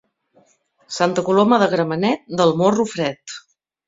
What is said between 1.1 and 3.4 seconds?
Coloma de Gramenet, del morro fred.